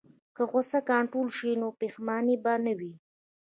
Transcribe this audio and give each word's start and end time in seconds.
که 0.35 0.43
غوسه 0.51 0.79
کنټرول 0.89 1.27
شي، 1.37 1.51
نو 1.61 1.67
پښیماني 1.79 2.35
به 2.43 2.53
نه 2.65 2.73
وي. 2.79 2.93